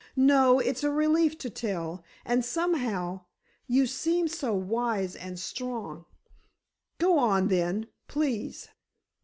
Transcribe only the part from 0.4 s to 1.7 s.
it's a relief to